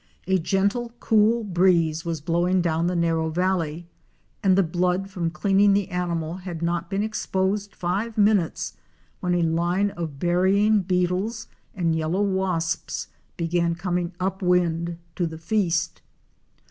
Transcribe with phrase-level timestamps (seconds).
[0.25, 3.85] A gentle cool breeze was blowing down the narrow valley
[4.41, 8.75] and the blood from cleaning the animal had not been exposed five minutes
[9.19, 15.37] when a line of burying beetles and yellow wasps began coming up wind to the
[15.37, 16.01] feast.